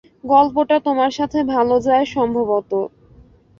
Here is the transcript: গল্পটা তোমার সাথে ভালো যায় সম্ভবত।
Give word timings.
গল্পটা 0.25 0.77
তোমার 0.79 1.11
সাথে 1.17 1.39
ভালো 1.53 1.75
যায় 1.79 2.05
সম্ভবত। 2.07 2.71